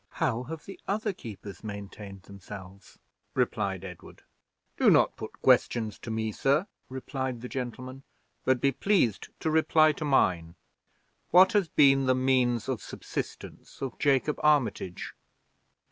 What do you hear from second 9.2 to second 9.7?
to